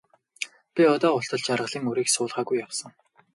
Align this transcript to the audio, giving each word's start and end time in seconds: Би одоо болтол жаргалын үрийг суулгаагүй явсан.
Би 0.75 0.83
одоо 0.95 1.11
болтол 1.15 1.41
жаргалын 1.47 1.89
үрийг 1.91 2.09
суулгаагүй 2.11 2.57
явсан. 2.65 2.91